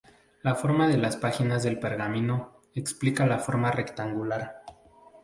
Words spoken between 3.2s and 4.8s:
la forma rectangular.